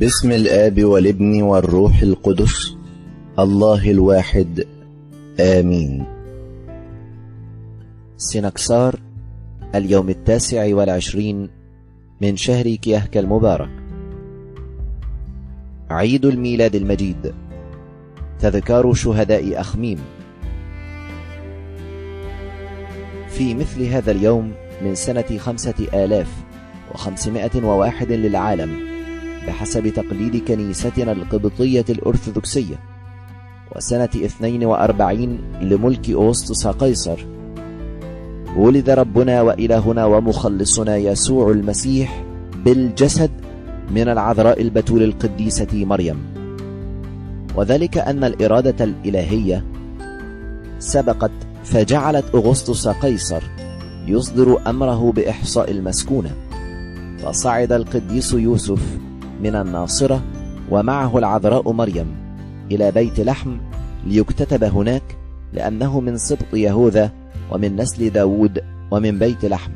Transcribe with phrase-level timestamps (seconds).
[0.00, 2.76] بسم الآب والابن والروح القدس
[3.38, 4.64] الله الواحد.
[5.40, 6.04] آمين.
[8.16, 9.00] سنكسار
[9.74, 11.48] اليوم التاسع والعشرين
[12.20, 13.70] من شهر كيهك المبارك.
[15.90, 17.34] عيد الميلاد المجيد.
[18.38, 19.98] تذكار شهداء أخميم.
[23.28, 24.52] في مثل هذا اليوم
[24.84, 26.28] من سنة خمسة آلاف
[26.94, 28.85] وخمسمائة وواحد للعالم
[29.46, 32.80] بحسب تقليد كنيستنا القبطية الأرثوذكسية
[33.76, 37.26] وسنة 42 لملك أوسطس قيصر.
[38.56, 42.24] ولد ربنا وإلهنا ومخلصنا يسوع المسيح
[42.64, 43.30] بالجسد
[43.90, 46.16] من العذراء البتول القديسة مريم.
[47.56, 49.64] وذلك أن الإرادة الإلهية
[50.78, 51.30] سبقت
[51.64, 53.42] فجعلت أغسطس قيصر
[54.06, 56.30] يصدر أمره بإحصاء المسكونة.
[57.18, 58.98] فصعد القديس يوسف
[59.42, 60.22] من الناصرة
[60.70, 62.06] ومعه العذراء مريم
[62.70, 63.56] إلى بيت لحم
[64.06, 65.02] ليكتتب هناك
[65.52, 67.10] لأنه من سبط يهوذا
[67.52, 69.72] ومن نسل داود ومن بيت لحم.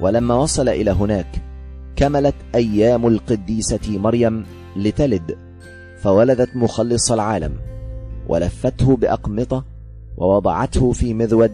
[0.00, 1.42] ولما وصل إلى هناك
[1.96, 4.44] كملت أيام القديسة مريم
[4.76, 5.38] لتلد
[6.02, 7.52] فولدت مخلص العالم
[8.28, 9.64] ولفته بأقمطة
[10.16, 11.52] ووضعته في مذود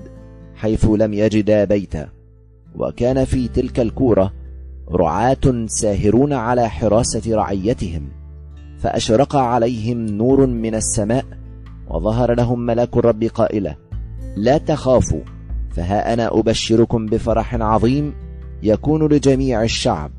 [0.54, 2.08] حيث لم يجدا بيتا
[2.76, 4.32] وكان في تلك الكورة
[4.90, 8.08] رعاة ساهرون على حراسة رعيتهم
[8.78, 11.24] فأشرق عليهم نور من السماء
[11.88, 13.76] وظهر لهم ملاك الرب قائلة
[14.36, 15.20] لا تخافوا
[15.70, 18.14] فها أنا أبشركم بفرح عظيم
[18.62, 20.10] يكون لجميع الشعب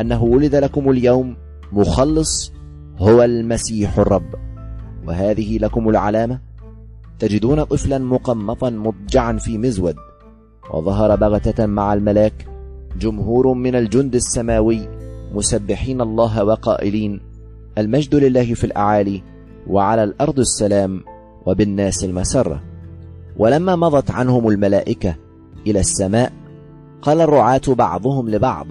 [0.00, 1.36] أنه ولد لكم اليوم
[1.72, 2.52] مخلص
[2.98, 4.34] هو المسيح الرب
[5.06, 6.40] وهذه لكم العلامة
[7.18, 9.96] تجدون طفلا مقمطا مضجعا في مزود
[10.74, 12.46] وظهر بغتة مع الملاك
[12.98, 14.88] جمهور من الجند السماوي
[15.34, 17.20] مسبحين الله وقائلين
[17.78, 19.22] المجد لله في الأعالي
[19.66, 21.04] وعلى الأرض السلام
[21.46, 22.62] وبالناس المسرة
[23.36, 25.14] ولما مضت عنهم الملائكة
[25.66, 26.32] إلى السماء
[27.02, 28.66] قال الرعاة بعضهم لبعض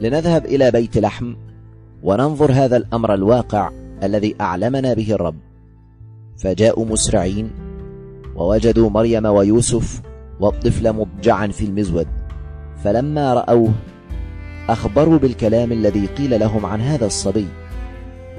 [0.00, 1.34] لنذهب إلى بيت لحم
[2.02, 3.70] وننظر هذا الأمر الواقع
[4.02, 5.36] الذي أعلمنا به الرب.
[6.38, 7.50] فجاءوا مسرعين
[8.36, 10.02] ووجدوا مريم ويوسف
[10.40, 12.06] والطفل مضجعا في المزود.
[12.84, 13.72] فلما رأوه
[14.68, 17.46] أخبروا بالكلام الذي قيل لهم عن هذا الصبي.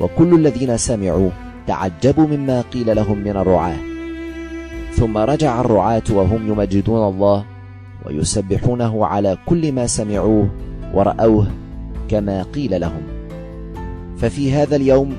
[0.01, 1.29] وكل الذين سمعوا
[1.67, 3.77] تعجبوا مما قيل لهم من الرعاة.
[4.91, 7.45] ثم رجع الرعاة وهم يمجدون الله
[8.05, 10.49] ويسبحونه على كل ما سمعوه
[10.93, 11.47] ورأوه
[12.09, 13.01] كما قيل لهم.
[14.17, 15.13] ففي هذا اليوم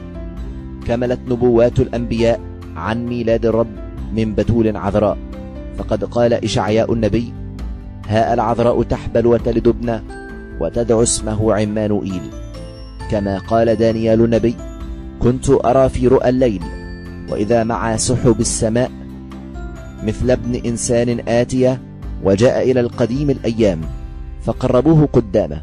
[0.87, 2.41] كملت نبوات الأنبياء
[2.77, 3.77] عن ميلاد الرب
[4.17, 5.19] من بتول عذراء.
[5.79, 7.33] فقد قال إشعياء النبي
[8.09, 10.03] ها العذراء تحبل وتلد ابنا
[10.61, 12.23] وتدعو اسمه عمانوئيل.
[13.11, 14.57] كما قال دانيال النبي
[15.21, 16.63] كنت أرى في رؤى الليل
[17.31, 18.91] وإذا مع سحب السماء
[20.05, 21.81] مثل ابن إنسان آتية
[22.25, 23.81] وجاء إلى القديم الأيام
[24.45, 25.61] فقربوه قدامه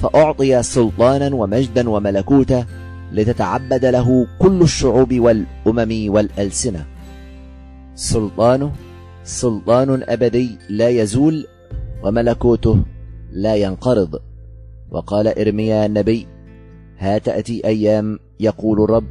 [0.00, 2.64] فأعطي سلطانا ومجدا وملكوتا
[3.12, 6.84] لتتعبد له كل الشعوب والأمم والألسنة.
[7.94, 8.72] سلطانه
[9.28, 11.46] سلطان أبدي لا يزول
[12.04, 12.84] وملكوته
[13.32, 14.20] لا ينقرض.
[14.90, 16.26] وقال إرميا النبي
[16.98, 19.04] ها تأتي أيام يقول الرب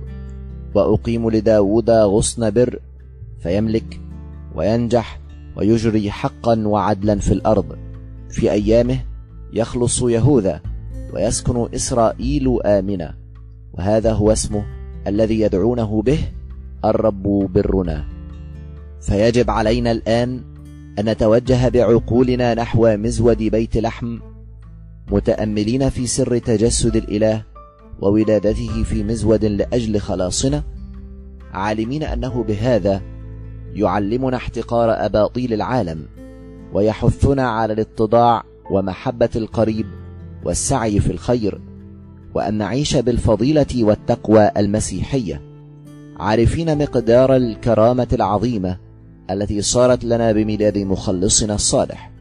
[0.76, 2.80] وأقيم لداود غصن بر
[3.40, 4.02] فيملك
[4.56, 5.20] وينجح
[5.58, 7.78] ويجري حقا وعدلا في الأرض.
[8.30, 9.00] في أيامه
[9.54, 10.62] يخلص يهوذا
[11.14, 13.16] ويسكن إسرائيل آمنا
[13.74, 14.66] وهذا هو اسمه
[15.08, 16.20] الذي يدعونه به
[16.86, 17.24] الرب
[17.54, 18.17] برنا.
[19.02, 20.44] فيجب علينا الآن
[21.00, 24.20] أن نتوجه بعقولنا نحو مزود بيت لحم
[25.12, 27.44] متأملين في سر تجسد الإله
[28.02, 30.64] وولادته في مزود لأجل خلاصنا.
[31.54, 33.02] عالمين أنه بهذا
[33.74, 36.06] يعلمنا احتقار أباطيل العالم
[36.74, 39.86] ويحثنا على الاتضاع ومحبة القريب
[40.46, 41.62] والسعي في الخير
[42.34, 45.42] وأن نعيش بالفضيلة والتقوى المسيحية.
[46.20, 48.87] عارفين مقدار الكرامة العظيمة
[49.32, 52.12] التي صارت لنا بميلاد مخلصنا الصالح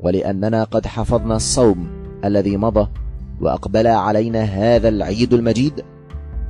[0.00, 1.88] ولأننا قد حفظنا الصوم
[2.24, 2.88] الذي مضى
[3.40, 5.84] وأقبل علينا هذا العيد المجيد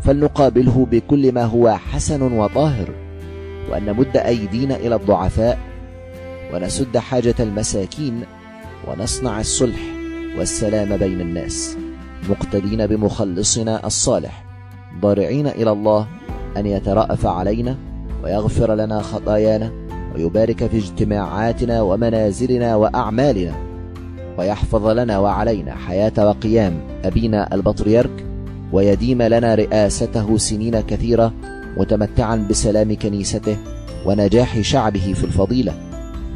[0.03, 2.95] فلنقابله بكل ما هو حسن وطاهر
[3.71, 5.59] وأن نمد أيدينا إلى الضعفاء
[6.55, 8.21] ونسد حاجة المساكين
[8.89, 9.81] ونصنع الصلح
[10.39, 11.77] والسلام بين الناس
[12.31, 14.45] مقتدين بمخلصنا الصالح
[15.01, 16.07] ضارعين إلى الله
[16.57, 17.77] أن يترأف علينا
[18.25, 19.86] ويغفر لنا خطايانا.
[20.15, 23.55] ويبارك في اجتماعاتنا ومنازلنا وأعمالنا
[24.39, 28.27] ويحفظ لنا وعلينا حياة وقيام أبينا البطريرك
[28.73, 31.33] ويديم لنا رئاسته سنين كثيرة
[31.77, 33.57] متمتعا بسلام كنيسته
[34.07, 35.75] ونجاح شعبه في الفضيلة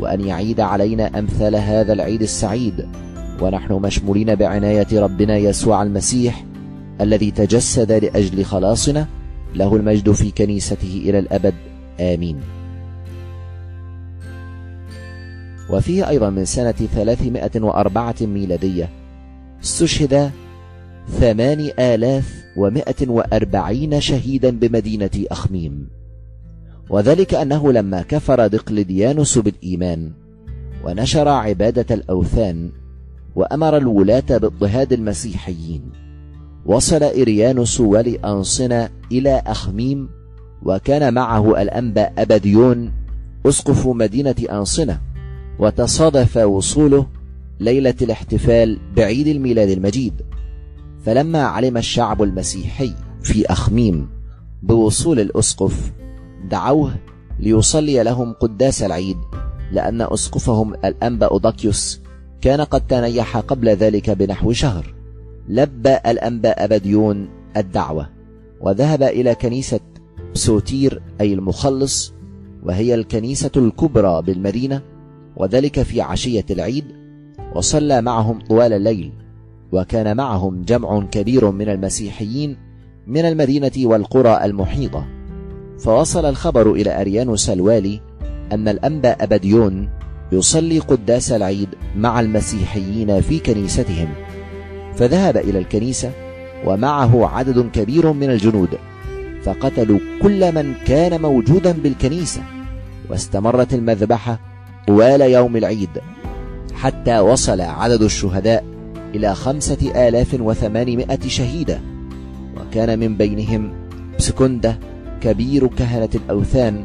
[0.01, 2.89] وأن يعيد علينا أمثال هذا العيد السعيد
[3.41, 6.45] ونحن مشمولين بعناية ربنا يسوع المسيح
[7.01, 9.07] الذي تجسد لأجل خلاصنا
[9.55, 11.55] له المجد في كنيسته إلى الأبد.
[12.01, 12.41] آمين.
[15.73, 18.91] وفيه أيضا من سنة 304 ميلادية
[19.63, 20.31] استشهد
[21.21, 25.89] ثمان آلاف ومائة وأربعين شهيدا بمدينة أخميم.
[26.91, 30.13] وذلك أنه لما كفر دقلديانوس بالإيمان
[30.85, 32.71] ونشر عبادة الأوثان
[33.37, 35.83] وأمر الولاة باضطهاد المسيحيين
[36.67, 40.09] وصل إريانوس ولي أنصنة إلى أخميم
[40.63, 42.93] وكان معه الأنبا أبديون
[43.47, 45.01] أسقف مدينة أنصنة
[45.61, 47.07] وتصادف وصوله
[47.61, 50.23] ليلة الاحتفال بعيد الميلاد المجيد.
[51.05, 52.93] فلما علم الشعب المسيحي
[53.23, 54.09] في أخميم
[54.63, 55.93] بوصول الأسقف
[56.51, 56.95] دعوه
[57.39, 59.17] ليصلي لهم قداس العيد
[59.73, 62.01] لأن أسقفهم الأنبأ أوداكيوس
[62.41, 64.95] كان قد تنيح قبل ذلك بنحو شهر.
[65.49, 68.09] لبى الأنبا أبديون الدعوة
[68.61, 69.81] وذهب إلى كنيسة
[70.35, 72.13] بسوتير أي المخلص
[72.63, 74.83] وهي الكنيسة الكبرى بالمدينة
[75.41, 76.85] وذلك في عشية العيد
[77.55, 79.13] وصلى معهم طوال الليل
[79.73, 82.57] وكان معهم جمع كبير من المسيحيين
[83.07, 85.07] من المدينة والقرى المحيطة.
[85.79, 88.01] فوصل الخبر إلى أريانوس الوالي
[88.53, 89.89] أن الأنبا أبديون
[90.33, 94.09] يصلي قداس العيد مع المسيحيين في كنيستهم.
[94.95, 96.13] فذهب إلى الكنيسة
[96.67, 98.79] ومعه عدد كبير من الجنود
[99.43, 102.43] فقتلوا كل من كان موجودا بالكنيسة
[103.11, 104.50] واستمرت المذبحة
[104.87, 105.91] طوال يوم العيد
[106.75, 108.65] حتى وصل عدد الشهداء
[109.15, 111.81] إلى خمسة آلاف وثمانمائة شهيدة
[112.57, 113.73] وكان من بينهم
[114.19, 114.79] سكندة
[115.21, 116.85] كبير كهنة الأوثان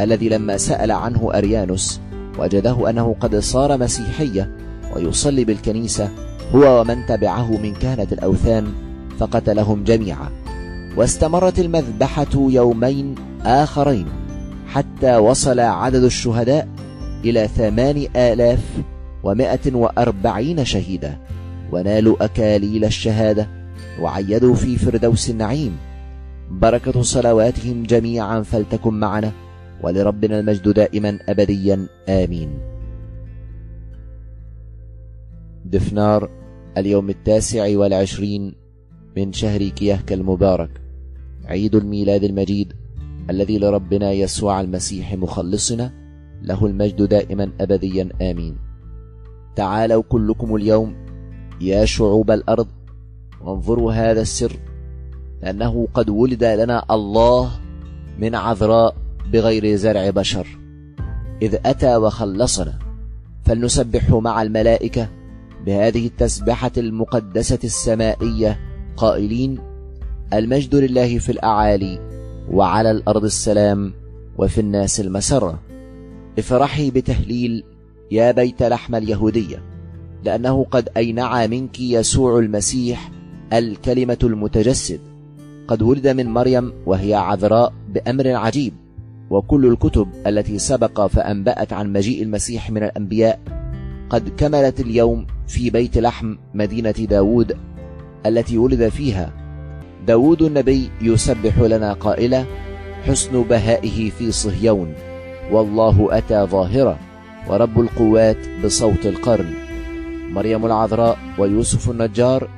[0.00, 2.00] الذي لما سأل عنه أريانوس
[2.38, 4.56] وجده أنه قد صار مسيحية
[4.96, 6.08] ويصلي بالكنيسة
[6.54, 8.66] هو ومن تبعه من كهنة الأوثان
[9.18, 10.28] فقتلهم جميعا.
[10.96, 14.06] واستمرت المذبحة يومين آخرين
[14.68, 16.68] حتى وصل عدد الشهداء
[17.30, 18.82] إلى ثمان آلاف
[19.22, 21.18] ومائة وأربعين شهيدا
[21.72, 23.48] ونالوا أكاليل الشهادة
[24.00, 25.76] وعيدوا في فردوس النعيم.
[26.50, 29.32] بركة صلواتهم جميعا فلتكن معنا
[29.82, 32.58] ولربنا المجد دائما أبديا آمين.
[35.64, 36.30] دفنار
[36.78, 38.54] اليوم التاسع والعشرين
[39.16, 40.70] من شهر كيهك المبارك
[41.44, 42.72] عيد الميلاد المجيد
[43.30, 46.05] الذي لربنا يسوع المسيح مخلصنا
[46.42, 48.56] له المجد دائما أبديا آمين.
[49.56, 50.94] تعالوا كلكم اليوم
[51.60, 52.66] يا شعوب الأرض
[53.40, 54.52] وانظروا هذا السر
[55.42, 57.50] لأنه قد ولد لنا الله
[58.18, 58.96] من عذراء
[59.32, 60.46] بغير زرع بشر.
[61.42, 62.78] إذ أتى وخلصنا
[63.44, 65.08] فلنسبحه مع الملائكة
[65.66, 68.60] بهذه التسبحة المقدسة السمائية.
[68.96, 69.58] قائلين
[70.32, 72.00] المجد لله في الأعالي
[72.50, 73.92] وعلى الأرض السلام
[74.38, 75.65] وفي الناس المسرة.
[76.38, 77.64] افرحي بتهليل
[78.10, 79.62] يا بيت لحم اليهودية
[80.24, 83.10] لأنه قد أينع منك يسوع المسيح
[83.52, 85.00] الكلمة المتجسد.
[85.68, 88.72] قد ولد من مريم وهي عذراء بأمر عجيب
[89.30, 93.40] وكل الكتب التي سبق فأنبأت عن مجيء المسيح من الأنبياء.
[94.10, 97.56] قد كملت اليوم في بيت لحم مدينة داود
[98.26, 99.32] التي ولد فيها.
[100.06, 102.44] داود النبي يسبح لنا قائلا
[103.04, 104.94] حسن بهائه في صهيون.
[105.52, 106.98] والله أتى ظاهرة
[107.48, 109.54] ورب القوات بصوت القرن.
[110.32, 112.48] مريم العذراء ويوسف النجار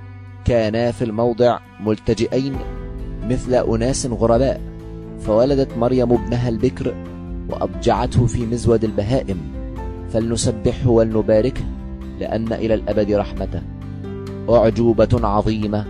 [0.45, 2.57] كانا في الموضع ملتجئين
[3.31, 4.61] مثل أناس غرباء
[5.21, 6.95] فولدت مريم ابنها البكر
[7.51, 9.39] وأضجعته في مزود البهائم.
[10.13, 11.65] فلنسبحه ولنباركه
[12.21, 13.63] لأن إلى الأبد رحمته.
[14.51, 15.85] أعجوبة عظيمة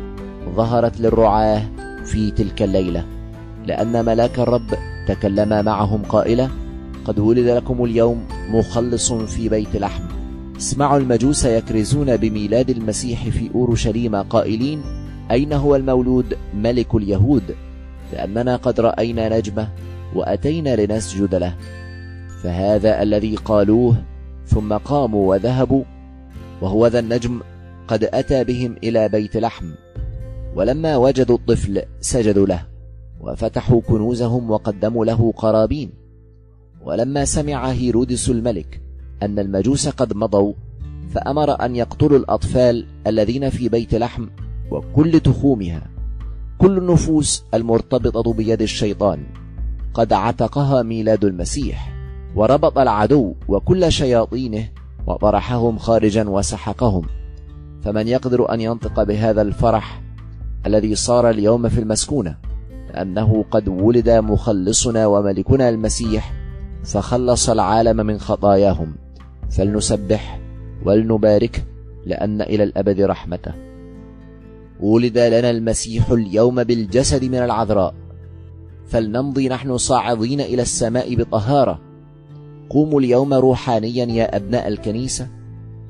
[0.56, 1.62] ظهرت للرعاة
[2.04, 3.04] في تلك الليلة
[3.66, 4.74] لأن ملاك الرب
[5.08, 6.48] تكلم معهم قائلا
[7.08, 10.02] قد ولد لكم اليوم مخلص في بيت لحم.
[10.56, 14.82] اسمعوا المجوس يكرزون بميلاد المسيح في أورشليم قائلين
[15.30, 17.54] أين هو المولود ملك اليهود؟
[18.12, 19.68] لأننا قد رأينا نجمة
[20.14, 21.54] وأتينا لنسجد له.
[22.42, 23.96] فهذا الذي قالوه
[24.46, 25.84] ثم قاموا وذهبوا
[26.62, 27.40] وهو ذا النجم
[27.88, 29.70] قد أتى بهم إلى بيت لحم.
[30.56, 32.66] ولما وجدوا الطفل سجدوا له
[33.20, 36.07] وفتحوا كنوزهم وقدموا له قرابين.
[36.88, 38.80] ولما سمع هيرودس الملك
[39.22, 40.52] أن المجوس قد مضوا
[41.10, 44.26] فأمر أن يقتلوا الأطفال الذين في بيت لحم
[44.70, 45.90] وكل تخومها.
[46.58, 49.26] كل النفوس المرتبطة بيد الشيطان.
[49.94, 51.94] قد عتقها ميلاد المسيح.
[52.36, 54.68] وربط العدو وكل شياطينه
[55.06, 57.06] وطرحهم خارجا وسحقهم.
[57.82, 60.02] فمن يقدر أن ينطق بهذا الفرح
[60.66, 62.36] الذي صار اليوم في المسكونة
[62.94, 66.37] لأنه قد ولد مخلصنا وملكنا المسيح
[66.84, 68.94] فخلص العالم من خطاياهم.
[69.50, 70.40] فلنسبح
[70.84, 71.64] ولنبارك
[72.06, 73.52] لأن إلى الأبد رحمته.
[74.80, 77.94] ولد لنا المسيح اليوم بالجسد من العذراء.
[78.86, 81.80] فلنمضي نحن صاعدين إلى السماء بطهارة.
[82.70, 85.28] قوموا اليوم روحانيا يا أبناء الكنيسة.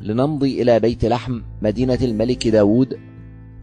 [0.00, 2.99] لنمضي إلى بيت لحم مدينة الملك داود.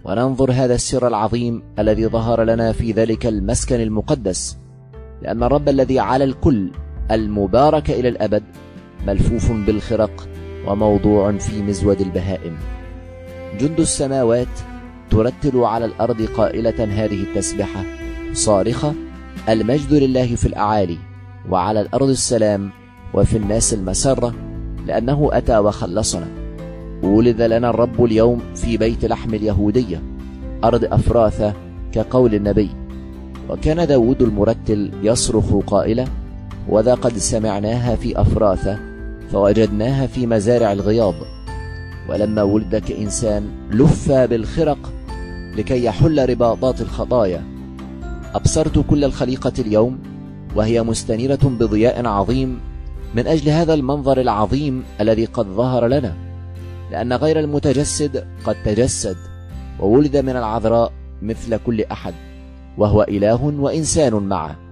[0.06, 4.58] وننظر هذا السر العظيم الذي ظهر لنا في ذلك المسكن المقدس.
[5.22, 6.72] لأن الرب الذي على الكل
[7.12, 8.44] المبارك إلى الأبد
[9.08, 10.28] ملفوف بالخرق
[10.68, 12.58] وموضوع في مزود البهائم.
[13.60, 14.48] جند السماوات
[15.10, 17.84] ترتل على الأرض قائلة هذه التسبحة
[18.34, 18.94] صارخة
[19.50, 20.98] المجد لله في الأعالي
[21.50, 22.70] وعلى الأرض السلام
[23.14, 24.34] وفي الناس المسرة
[24.86, 26.28] لأنه أتى وخلصنا.
[27.04, 30.02] ولد لنا الرب اليوم في بيت لحم اليهودية
[30.64, 31.54] أرض أفراثة
[31.92, 32.70] كقول النبي.
[33.50, 36.06] وكان داود المرتل يصرخ قائلا
[36.70, 38.80] وذا قد سمعناها في أفراثة
[39.32, 41.16] فوجدناها في مزارع الغياض.
[42.10, 44.94] ولما ولد كإنسان لف بالخرق
[45.58, 47.44] لكي يحل رباطات الخطايا.
[48.36, 50.00] أبصرت كل الخليقة اليوم
[50.56, 52.60] وهي مستنيرة بضياء عظيم
[53.16, 56.14] من أجل هذا المنظر العظيم الذي قد ظهر لنا
[56.92, 59.18] لأن غير المتجسد قد تجسد
[59.80, 60.92] وولد من العذراء
[61.22, 62.14] مثل كل أحد
[62.78, 64.65] وهو إله وإنسان معه.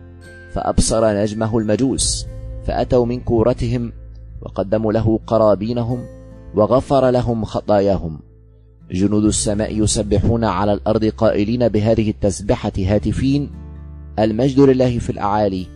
[0.54, 2.28] فأبصر نجمه المجوس
[2.64, 3.94] فأتوا من كورتهم
[4.42, 6.06] وقدموا له قرابينهم
[6.56, 8.20] وغفر لهم خطاياهم.
[8.92, 13.52] جنود السماء يسبحون على الأرض قائلين بهذه التسبحة هاتفين
[14.20, 15.68] المجد لله في الأعالي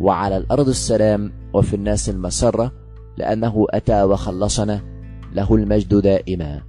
[0.00, 2.72] وعلى الأرض السلام وفي الناس المسرة
[3.16, 4.80] لأنه أتى وخلصنا
[5.32, 6.62] له المجد دائما.